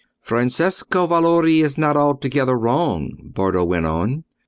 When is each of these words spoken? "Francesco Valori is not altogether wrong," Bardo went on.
"Francesco 0.19 1.05
Valori 1.05 1.59
is 1.61 1.77
not 1.77 1.95
altogether 1.95 2.57
wrong," 2.57 3.11
Bardo 3.35 3.63
went 3.63 3.85
on. 3.85 4.23